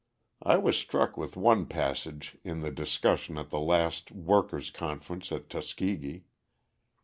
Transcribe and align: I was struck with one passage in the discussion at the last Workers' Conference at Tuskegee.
I 0.41 0.57
was 0.57 0.79
struck 0.79 1.15
with 1.15 1.37
one 1.37 1.67
passage 1.67 2.35
in 2.43 2.61
the 2.61 2.71
discussion 2.71 3.37
at 3.37 3.51
the 3.51 3.59
last 3.59 4.09
Workers' 4.11 4.71
Conference 4.71 5.31
at 5.31 5.47
Tuskegee. 5.47 6.23